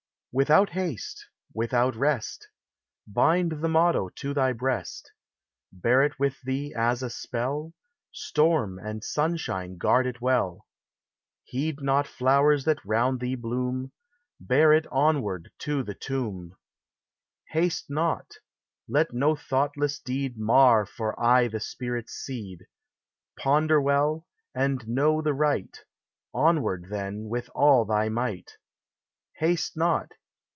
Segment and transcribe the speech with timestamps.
[0.33, 1.25] M Without haste!
[1.53, 2.47] without rest!
[3.05, 5.11] Bind the motto to thy breast;
[5.73, 7.73] Bear it with thee as a spell:
[8.13, 10.65] Storm and sunshine guard it well!
[11.43, 13.91] Heed not flowers that round thee bloom,
[14.39, 16.35] Bear it onward to the tomb.
[16.37, 17.53] LABOR AND REST.
[17.53, 18.31] LIS Haste not!
[18.87, 22.67] Let no thought] ied Mar for aye the spirit's speed;
[23.37, 24.25] Ponder well,
[24.55, 25.77] and know the right;
[26.33, 28.51] Onward, then, with all thy might.
[29.35, 30.09] Haste not!